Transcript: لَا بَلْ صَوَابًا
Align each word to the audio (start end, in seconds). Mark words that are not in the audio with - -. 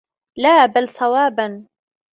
لَا 0.37 0.65
بَلْ 0.65 0.87
صَوَابًا 0.87 1.67